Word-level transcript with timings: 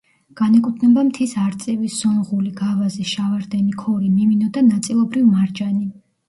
განეკუთვნება 0.39 1.01
მთის 1.09 1.35
არწივი, 1.41 1.89
სონღული, 1.95 2.49
გავაზი, 2.61 3.05
შავარდენი, 3.11 3.75
ქორი, 3.83 4.11
მიმინო 4.17 4.49
და 4.57 4.65
ნაწილობრივ 4.71 5.29
მარჯანი. 5.37 5.87